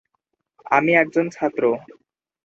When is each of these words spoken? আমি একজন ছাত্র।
আমি 0.71 0.91
একজন 0.95 1.25
ছাত্র। 1.29 1.63